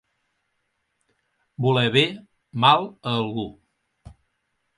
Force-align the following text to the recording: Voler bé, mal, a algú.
Voler 1.65 1.85
bé, 1.97 2.03
mal, 2.65 2.89
a 2.89 3.15
algú. 3.21 3.47